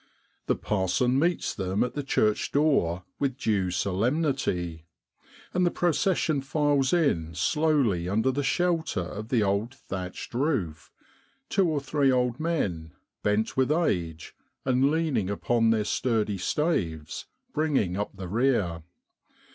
The 0.47 0.55
parson 0.55 1.19
meets 1.19 1.53
them 1.53 1.83
at 1.83 1.93
the 1.93 2.01
church 2.01 2.51
door 2.51 3.03
with 3.19 3.37
due 3.37 3.69
solemnity; 3.69 4.87
and 5.53 5.63
the 5.63 5.69
procession 5.69 6.41
files 6.41 6.91
in 6.91 7.35
slowly 7.35 8.09
under 8.09 8.31
the 8.31 8.41
shelter 8.41 9.01
of 9.03 9.29
the 9.29 9.43
old 9.43 9.75
thatched 9.75 10.33
roof, 10.33 10.89
two 11.49 11.69
or 11.69 11.79
three 11.79 12.11
old 12.11 12.39
men, 12.39 12.93
bent 13.21 13.55
with 13.55 13.71
age, 13.71 14.33
and 14.65 14.89
leaning 14.89 15.29
upon 15.29 15.69
their 15.69 15.85
sturdy 15.85 16.39
staves, 16.39 17.27
bringing 17.53 17.95
up 17.95 18.09
the 18.17 18.27
rear. 18.27 18.81